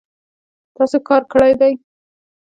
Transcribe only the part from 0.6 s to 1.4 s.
تاسو کار